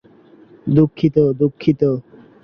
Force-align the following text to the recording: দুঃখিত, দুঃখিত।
দুঃখিত, 0.67 1.15
দুঃখিত। 1.39 1.81